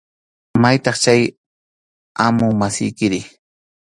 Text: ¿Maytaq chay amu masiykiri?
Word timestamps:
¿Maytaq 0.61 0.95
chay 1.03 1.21
amu 2.25 2.47
masiykiri? 2.59 3.21